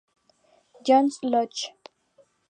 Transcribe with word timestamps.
John's 0.83 1.19
Lodge. 1.21 1.73